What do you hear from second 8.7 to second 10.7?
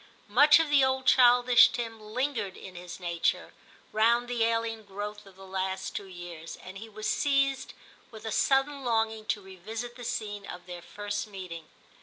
longing to revisit the scene of